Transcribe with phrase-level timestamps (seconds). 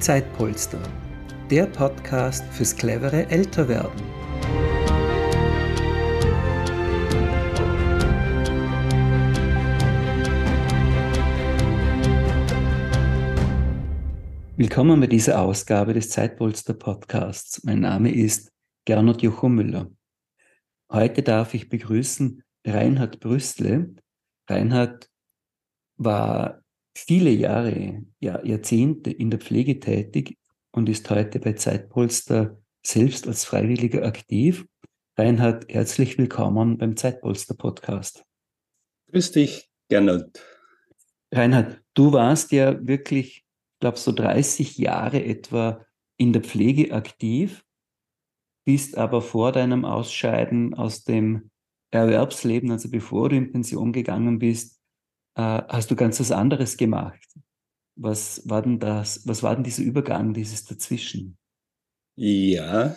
[0.00, 0.80] Zeitpolster,
[1.50, 4.00] der Podcast fürs clevere Älterwerden.
[14.56, 17.62] Willkommen bei dieser Ausgabe des Zeitpolster Podcasts.
[17.64, 18.50] Mein Name ist
[18.86, 19.90] Gernot Jocho Müller.
[20.90, 23.96] Heute darf ich begrüßen Reinhard Brüstle.
[24.48, 25.10] Reinhard
[25.98, 26.62] war
[26.96, 30.38] viele Jahre, ja, Jahrzehnte in der Pflege tätig
[30.72, 34.66] und ist heute bei Zeitpolster selbst als Freiwilliger aktiv.
[35.16, 38.24] Reinhard, herzlich willkommen beim Zeitpolster Podcast.
[39.10, 40.44] Grüß dich, Gernot.
[41.32, 45.84] Reinhard, du warst ja wirklich, ich glaube, so 30 Jahre etwa
[46.16, 47.64] in der Pflege aktiv,
[48.64, 51.50] bist aber vor deinem Ausscheiden aus dem
[51.90, 54.79] Erwerbsleben, also bevor du in Pension gegangen bist,
[55.40, 57.26] hast du ganz was anderes gemacht.
[57.96, 59.26] Was war denn das?
[59.26, 61.36] Was war denn dieser Übergang, dieses dazwischen?
[62.16, 62.96] Ja,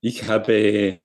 [0.00, 1.00] ich habe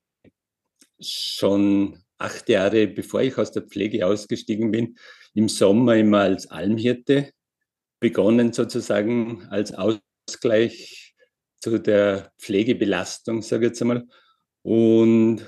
[0.99, 4.97] schon acht Jahre, bevor ich aus der Pflege ausgestiegen bin,
[5.33, 7.31] im Sommer immer als Almhirte
[7.99, 11.15] begonnen, sozusagen als Ausgleich
[11.59, 14.05] zu der Pflegebelastung, sage ich jetzt einmal.
[14.61, 15.41] Und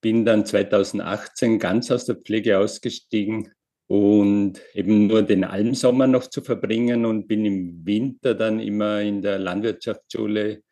[0.00, 3.52] bin dann 2018 ganz aus der Pflege ausgestiegen
[3.86, 9.22] und eben nur den Almsommer noch zu verbringen und bin im Winter dann immer in
[9.22, 10.62] der Landwirtschaftsschule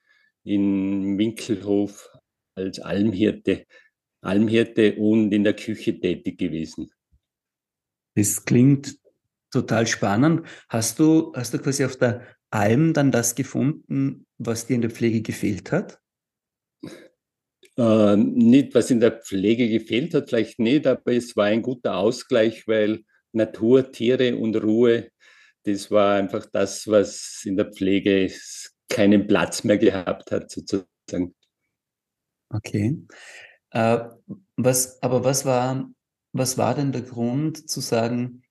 [0.44, 2.10] in Winkelhof
[2.54, 3.66] als Almhirte,
[4.22, 6.90] Almhirte und in der Küche tätig gewesen.
[8.14, 8.96] Das klingt
[9.50, 10.46] total spannend.
[10.68, 14.90] Hast du, hast du quasi auf der Alm dann das gefunden, was dir in der
[14.90, 16.01] Pflege gefehlt hat?
[17.82, 21.96] Äh, nicht, was in der Pflege gefehlt hat, vielleicht nicht, aber es war ein guter
[21.96, 23.02] Ausgleich, weil
[23.32, 25.10] Natur, Tiere und Ruhe,
[25.64, 28.30] das war einfach das, was in der Pflege
[28.88, 31.34] keinen Platz mehr gehabt hat, sozusagen.
[32.50, 32.98] Okay.
[33.70, 33.98] Äh,
[34.56, 35.90] was, aber was war,
[36.32, 38.42] was war denn der Grund zu sagen,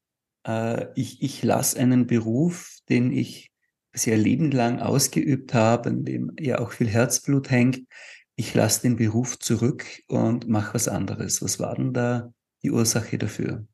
[0.46, 3.54] äh, ich, ich lasse einen Beruf, den ich
[3.94, 7.88] sehr lebenlang ausgeübt habe, in dem ja auch viel Herzblut hängt,
[8.36, 11.42] ich lasse den Beruf zurück und mache was anderes.
[11.42, 12.34] Was war denn da
[12.64, 13.68] die Ursache dafür?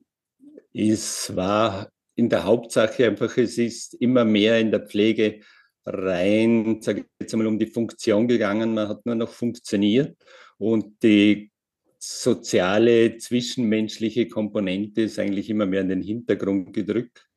[0.73, 5.41] Es war in der Hauptsache einfach, es ist immer mehr in der Pflege
[5.85, 8.73] rein, sage ich jetzt einmal, um die Funktion gegangen.
[8.73, 10.17] Man hat nur noch funktioniert
[10.57, 11.51] und die
[11.99, 17.27] soziale, zwischenmenschliche Komponente ist eigentlich immer mehr in den Hintergrund gedrückt,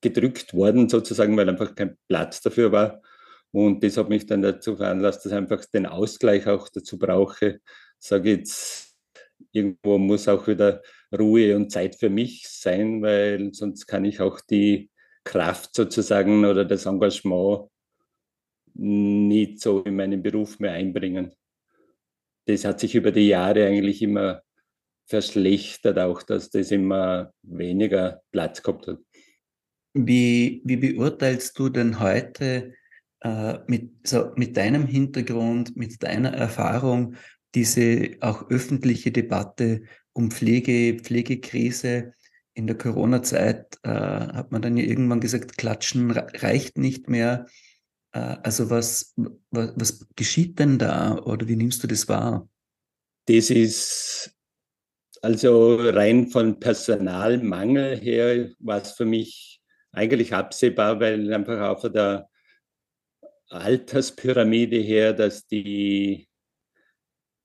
[0.00, 3.02] gedrückt worden, sozusagen, weil einfach kein Platz dafür war.
[3.54, 7.60] Und das hat mich dann dazu veranlasst, dass ich einfach den Ausgleich auch dazu brauche.
[8.00, 8.96] Sage jetzt,
[9.52, 10.82] irgendwo muss auch wieder
[11.16, 14.90] Ruhe und Zeit für mich sein, weil sonst kann ich auch die
[15.22, 17.68] Kraft sozusagen oder das Engagement
[18.74, 21.32] nicht so in meinen Beruf mehr einbringen.
[22.46, 24.42] Das hat sich über die Jahre eigentlich immer
[25.06, 28.98] verschlechtert, auch dass das immer weniger Platz gehabt hat.
[29.92, 32.74] Wie, wie beurteilst du denn heute
[33.24, 37.16] äh, mit, so, mit deinem Hintergrund, mit deiner Erfahrung
[37.54, 42.12] diese auch öffentliche Debatte um Pflege, Pflegekrise.
[42.52, 47.46] In der Corona-Zeit äh, hat man dann ja irgendwann gesagt, Klatschen reicht nicht mehr.
[48.12, 49.14] Äh, also was,
[49.50, 52.48] was, was geschieht denn da oder wie nimmst du das wahr?
[53.26, 54.36] Das ist
[55.22, 59.62] also rein von Personalmangel her war es für mich
[59.92, 62.28] eigentlich absehbar, weil einfach auf der
[63.54, 66.28] Alterspyramide her, dass die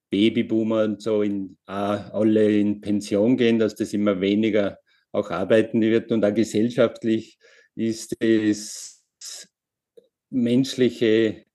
[0.09, 4.80] Babyboomer und so in, äh, alle in Pension gehen, dass das immer weniger
[5.12, 7.38] auch arbeiten wird und auch gesellschaftlich
[7.75, 9.00] ist das
[10.30, 11.46] Menschliche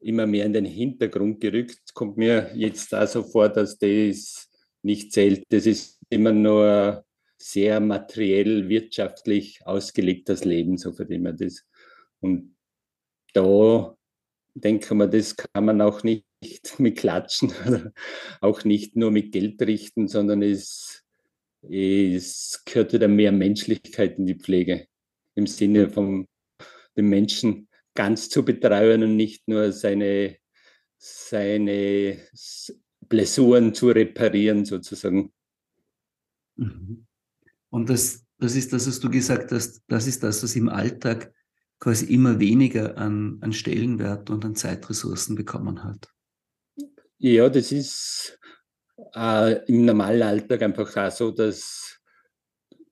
[0.00, 1.94] immer mehr in den Hintergrund gerückt.
[1.94, 4.48] Kommt mir jetzt da so vor, dass das
[4.82, 5.44] nicht zählt.
[5.48, 7.04] Das ist immer nur
[7.36, 11.64] sehr materiell, wirtschaftlich ausgelegt, das Leben, so von dem das.
[12.20, 12.57] Und
[13.32, 13.96] da
[14.54, 16.24] denken wir, das kann man auch nicht
[16.78, 17.52] mit Klatschen,
[18.40, 21.04] auch nicht nur mit Geld richten, sondern es,
[21.62, 24.86] es gehört wieder mehr Menschlichkeit in die Pflege.
[25.34, 26.26] Im Sinne von
[26.96, 30.36] den Menschen ganz zu betreuen und nicht nur seine,
[30.98, 32.18] seine
[33.08, 35.32] Blessuren zu reparieren, sozusagen.
[36.56, 37.06] Mhm.
[37.70, 41.32] Und das, das ist das, was du gesagt hast, das ist das, was im Alltag
[41.80, 46.08] quasi immer weniger an, an Stellenwert und an Zeitressourcen bekommen hat.
[47.18, 48.38] Ja, das ist
[49.14, 51.98] äh, im normalen Alltag einfach auch so, dass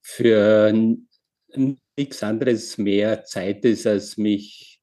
[0.02, 0.72] für
[1.96, 4.80] nichts anderes mehr Zeit ist, als mich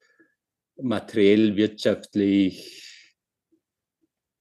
[0.76, 3.16] materiell, wirtschaftlich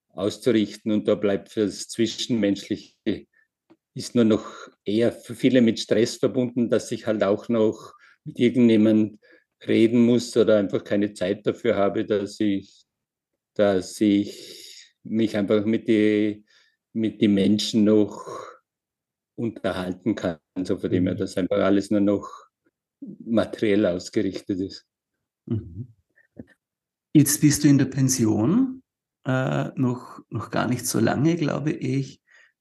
[0.08, 0.92] auszurichten.
[0.92, 3.26] Und da bleibt das Zwischenmenschliche,
[3.94, 7.94] ist nur noch eher für viele mit Stress verbunden, dass ich halt auch noch
[8.24, 9.18] mit irgendjemand
[9.66, 12.84] reden muss oder einfach keine Zeit dafür habe, dass ich,
[13.54, 16.44] dass ich mich einfach mit den
[16.92, 18.26] mit die Menschen noch
[19.34, 20.38] unterhalten kann.
[20.62, 21.18] So von dem her, mhm.
[21.18, 22.28] dass einfach alles nur noch
[23.00, 24.86] materiell ausgerichtet ist.
[25.46, 25.88] Mhm.
[27.14, 28.82] Jetzt bist du in der Pension,
[29.26, 32.20] äh, noch, noch gar nicht so lange, glaube ich,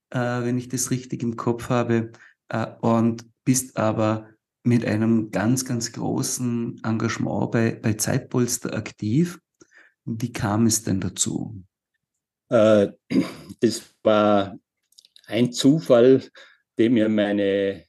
[0.10, 2.12] äh, wenn ich das richtig im Kopf habe,
[2.50, 4.30] äh, und bist aber
[4.64, 9.40] mit einem ganz, ganz großen Engagement bei, bei Zeitpolster aktiv.
[10.06, 11.64] Wie kam es denn dazu?
[12.50, 12.90] Äh,
[13.60, 14.60] das war
[15.28, 16.24] ein Zufall,
[16.78, 17.86] den mir meine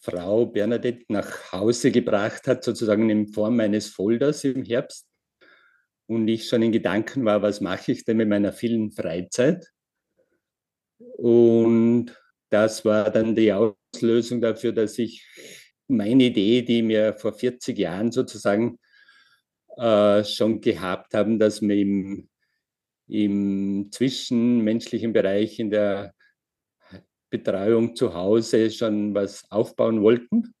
[0.00, 5.06] Frau Bernadette nach Hause gebracht hat, sozusagen in Form eines Folders im Herbst.
[6.06, 9.66] Und ich schon in Gedanken war, was mache ich denn mit meiner vielen Freizeit?
[10.98, 12.14] Und
[12.50, 15.26] das war dann die Auslösung dafür, dass ich
[15.88, 18.78] meine Idee, die mir vor 40 Jahren sozusagen
[19.76, 22.28] äh, schon gehabt haben, dass wir im,
[23.08, 26.14] im zwischenmenschlichen Bereich in der
[27.30, 30.54] Betreuung zu Hause schon was aufbauen wollten.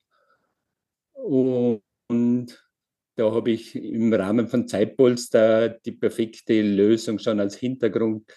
[1.12, 1.82] Und
[3.16, 8.30] da habe ich im Rahmen von Zeitpolster die perfekte Lösung schon als Hintergrund,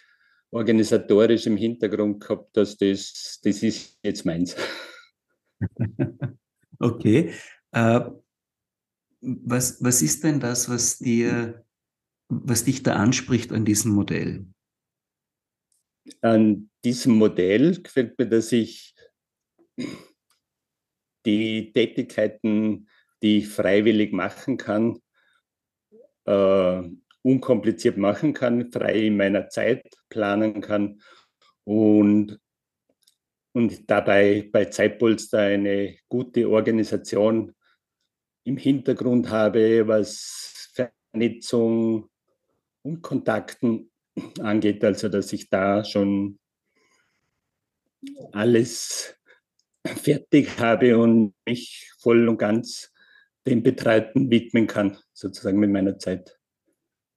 [0.52, 4.56] organisatorisch im Hintergrund gehabt, dass das, das ist jetzt meins.
[6.80, 7.34] Okay.
[7.72, 8.02] Äh,
[9.22, 11.66] was, was ist denn das, was dir,
[12.30, 14.46] was dich da anspricht an diesem Modell?
[16.22, 18.96] An diesem Modell gefällt mir, dass ich
[21.26, 22.88] die Tätigkeiten,
[23.22, 25.00] die ich freiwillig machen kann,
[26.26, 26.84] äh,
[27.24, 31.02] unkompliziert machen kann, frei in meiner Zeit planen kann
[31.66, 32.40] und,
[33.58, 37.56] und dabei bei Zeitpolster eine gute Organisation
[38.44, 42.08] im Hintergrund habe, was Vernetzung
[42.84, 43.90] und Kontakten
[44.40, 46.38] angeht, also dass ich da schon
[48.32, 49.18] alles
[49.84, 52.94] fertig habe und mich voll und ganz
[53.48, 56.38] dem Betreuten widmen kann, sozusagen mit meiner Zeit.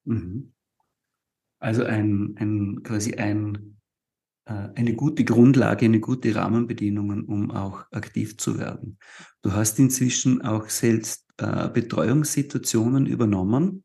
[0.05, 0.55] Mhm.
[1.59, 3.79] Also ein, ein quasi ein,
[4.45, 8.99] eine gute Grundlage, eine gute Rahmenbedingungen, um auch aktiv zu werden.
[9.43, 13.85] Du hast inzwischen auch selbst äh, Betreuungssituationen übernommen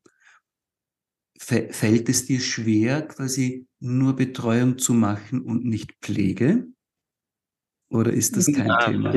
[1.38, 6.68] fällt es dir schwer, quasi nur Betreuung zu machen und nicht Pflege?
[7.90, 9.14] Oder ist das kein ja, Thema?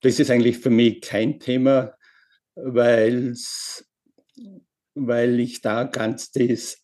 [0.00, 1.94] Das ist eigentlich für mich kein Thema,
[2.54, 3.34] weil
[5.40, 6.82] ich da ganz das,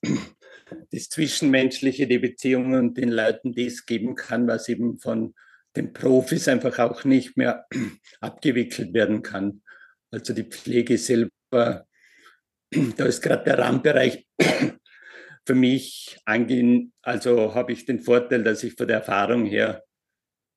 [0.90, 5.34] das Zwischenmenschliche, die Beziehungen den Leuten das geben kann, was eben von
[5.76, 7.66] den Profis einfach auch nicht mehr
[8.20, 9.62] abgewickelt werden kann.
[10.10, 11.86] Also die Pflege selber
[12.96, 14.26] da ist gerade der Rahmenbereich
[15.46, 16.92] für mich angehen.
[17.02, 19.84] Also habe ich den Vorteil, dass ich von der Erfahrung her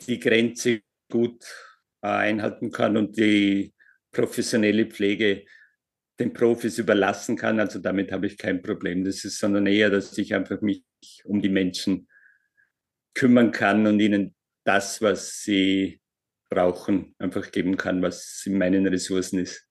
[0.07, 1.43] die Grenze gut
[2.01, 3.73] einhalten kann und die
[4.11, 5.45] professionelle Pflege
[6.21, 7.59] den Profis überlassen kann.
[7.59, 9.03] Also damit habe ich kein Problem.
[9.03, 10.83] Das ist sondern eher, dass ich einfach mich
[11.23, 12.07] um die Menschen
[13.13, 15.99] kümmern kann und ihnen das, was sie
[16.49, 19.67] brauchen, einfach geben kann, was in meinen Ressourcen ist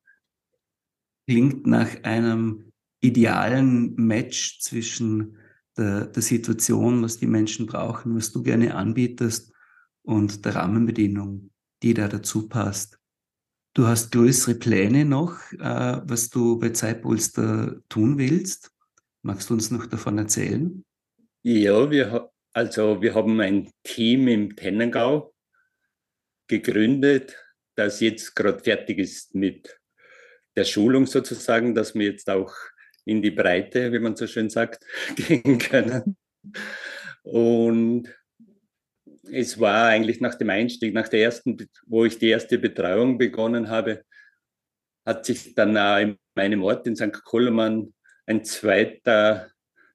[1.31, 5.39] klingt nach einem idealen Match zwischen
[5.77, 9.53] der, der Situation, was die Menschen brauchen, was du gerne anbietest
[10.03, 11.51] und der Rahmenbedingung,
[11.85, 13.00] die da dazu passt.
[13.81, 18.71] Du hast größere Pläne noch, äh, was du bei Zeitpolster tun willst.
[19.23, 20.85] Magst du uns noch davon erzählen?
[21.43, 25.33] Ja, wir, also wir haben ein Team im Tennengau
[26.47, 27.35] gegründet,
[27.75, 29.81] das jetzt gerade fertig ist mit
[30.57, 32.53] der Schulung sozusagen, dass wir jetzt auch
[33.07, 34.85] in die Breite, wie man so schön sagt,
[35.17, 36.19] gehen können.
[37.23, 38.15] Und
[39.33, 41.57] es war eigentlich nach dem Einstieg, nach der ersten,
[41.87, 44.05] wo ich die erste Betreuung begonnen habe,
[45.05, 47.13] hat sich dann in meinem Ort in St.
[47.25, 47.93] Koloman
[48.27, 49.51] ein zweiter,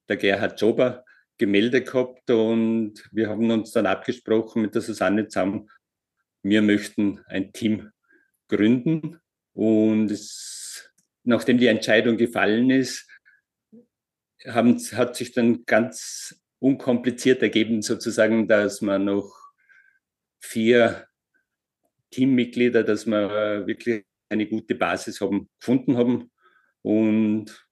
[0.08, 1.04] der Gerhard Jober,
[1.38, 5.68] gemeldet gehabt und wir haben uns dann abgesprochen mit der Susanne zusammen,
[6.42, 7.90] wir möchten ein Team
[8.48, 9.20] gründen
[9.52, 10.90] und es,
[11.24, 13.08] nachdem die Entscheidung gefallen ist,
[14.46, 19.34] haben, hat sich dann ganz unkompliziert ergeben, sozusagen, dass man noch
[20.40, 21.06] vier
[22.10, 26.30] Teammitglieder, dass wir wirklich eine gute Basis haben, gefunden haben.
[26.82, 27.66] und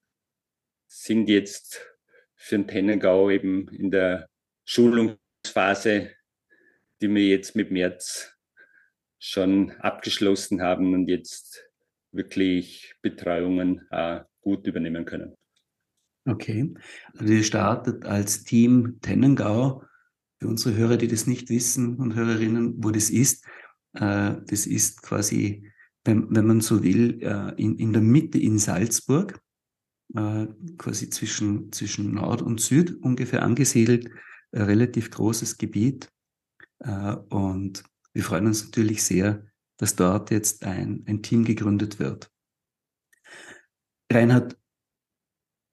[0.87, 1.81] sind jetzt
[2.35, 4.29] für den Tennengau eben in der
[4.65, 6.11] Schulungsphase,
[7.01, 8.33] die wir jetzt mit März
[9.19, 11.69] schon abgeschlossen haben und jetzt
[12.11, 15.35] wirklich Betreuungen äh, gut übernehmen können.
[16.27, 16.73] Okay,
[17.17, 19.83] also ihr startet als Team Tennengau.
[20.39, 23.45] Für unsere Hörer, die das nicht wissen und Hörerinnen, wo das ist,
[23.93, 25.71] äh, das ist quasi,
[26.03, 29.39] wenn, wenn man so will, äh, in, in der Mitte in Salzburg,
[30.15, 34.09] äh, quasi zwischen, zwischen Nord und Süd ungefähr angesiedelt,
[34.51, 36.09] relativ großes Gebiet.
[36.79, 39.45] Äh, und wir freuen uns natürlich sehr,
[39.77, 42.31] dass dort jetzt ein, ein Team gegründet wird.
[44.11, 44.57] Reinhard,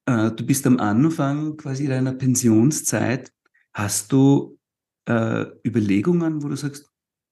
[0.05, 3.31] äh, du bist am Anfang quasi deiner Pensionszeit.
[3.73, 4.59] Hast du
[5.07, 6.89] äh, Überlegungen, wo du sagst,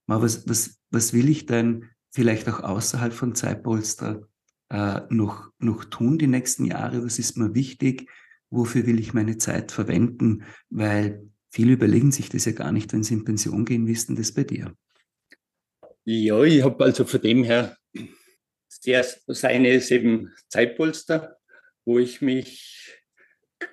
[0.08, 4.28] was, was, was will ich denn vielleicht auch außerhalb von Zeitpolster
[4.70, 7.04] äh, noch, noch tun die nächsten Jahre?
[7.06, 8.10] Was ist mir wichtig?
[8.50, 10.44] Wofür will ich meine Zeit verwenden?
[10.70, 13.88] Weil viele überlegen sich das ja gar nicht, wenn sie in Pension gehen.
[13.88, 14.76] Wie ist denn das bei dir?
[16.04, 17.78] Ja, ich habe also von dem her,
[18.84, 21.38] das eine ist eben Zeitpolster,
[21.86, 23.04] wo ich mich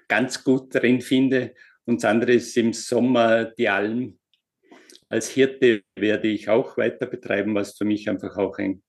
[0.09, 1.55] ganz gut drin finde.
[1.85, 4.19] Und das andere ist im Sommer die Alm.
[5.09, 8.83] Als Hirte werde ich auch weiter betreiben, was für mich einfach auch ein,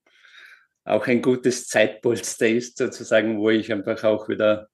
[0.84, 4.68] auch ein gutes Zeitpolster ist, sozusagen, wo ich einfach auch wieder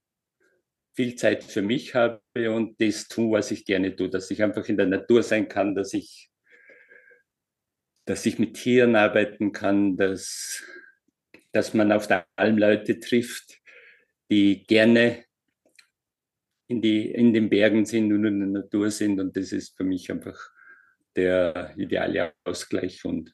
[0.96, 4.68] viel Zeit für mich habe und das tue, was ich gerne tue, dass ich einfach
[4.70, 6.32] in der Natur sein kann, dass ich
[8.06, 10.64] dass ich mit Tieren arbeiten kann, dass,
[11.52, 13.60] dass man auf der Alm Leute trifft,
[14.30, 15.26] die gerne
[16.68, 19.20] in, die, in den Bergen sind und in der Natur sind.
[19.20, 20.38] Und das ist für mich einfach
[21.16, 23.34] der ideale Ausgleich und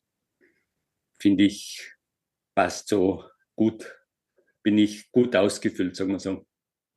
[1.19, 1.93] finde ich,
[2.55, 3.23] passt so
[3.55, 3.95] gut,
[4.63, 6.45] bin ich gut ausgefüllt, sagen wir so.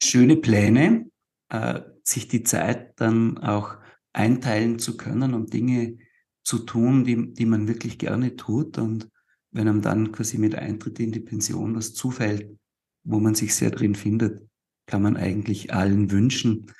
[0.02, 1.10] Schöne Pläne,
[1.50, 3.76] äh, sich die Zeit dann auch
[4.12, 5.98] einteilen zu können und Dinge
[6.42, 8.78] zu tun, die, die man wirklich gerne tut.
[8.78, 9.08] Und
[9.50, 12.58] wenn einem dann quasi mit Eintritt in die Pension was zufällt,
[13.04, 14.46] wo man sich sehr drin findet,
[14.86, 16.72] kann man eigentlich allen wünschen.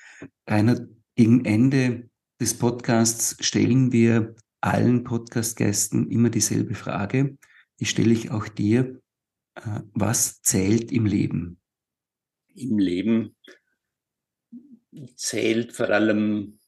[0.48, 7.38] Rainer, gegen Ende des Podcasts stellen wir allen Podcast-Gästen immer dieselbe Frage.
[7.80, 9.00] Die stelle ich auch dir.
[9.54, 11.60] Äh, was zählt im Leben?
[12.54, 13.36] Im Leben
[15.16, 16.58] zählt vor allem,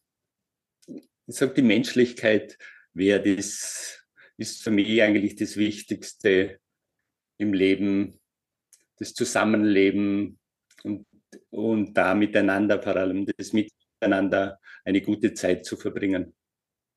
[0.87, 2.59] ich sage die Menschlichkeit,
[2.93, 4.05] wäre das,
[4.37, 6.61] ist für mich eigentlich das Wichtigste
[7.39, 8.19] im Leben,
[8.97, 10.39] das Zusammenleben
[10.83, 11.07] und,
[11.51, 16.35] und da miteinander, vor allem das Miteinander, eine gute Zeit zu verbringen.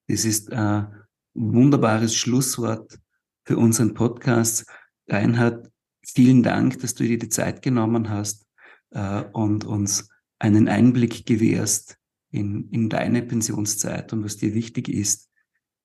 [0.08, 1.04] Das ist ein
[1.34, 3.00] wunderbares Schlusswort
[3.46, 4.66] für unseren Podcast.
[5.08, 5.70] Reinhard,
[6.06, 8.46] vielen Dank, dass du dir die Zeit genommen hast
[8.92, 11.98] äh, und uns einen Einblick gewährst
[12.32, 15.30] in, in deine Pensionszeit und was dir wichtig ist.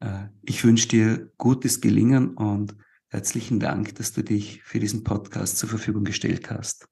[0.00, 2.76] Äh, ich wünsche dir gutes Gelingen und
[3.14, 6.88] herzlichen Dank, dass du dich für diesen Podcast zur Verfügung gestellt hast.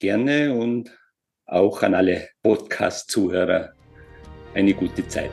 [0.00, 0.90] Gerne und
[1.46, 3.72] auch an alle Podcast-Zuhörer
[4.54, 5.30] eine gute Zeit.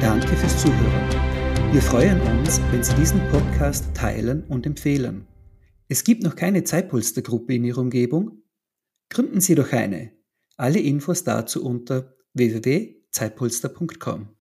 [0.00, 1.72] Danke fürs Zuhören.
[1.72, 5.26] Wir freuen uns, wenn Sie diesen Podcast teilen und empfehlen.
[5.88, 8.42] Es gibt noch keine Zeitpolstergruppe in Ihrer Umgebung?
[9.10, 10.12] Gründen Sie doch eine.
[10.56, 14.34] Alle Infos dazu unter www zeitpolster.com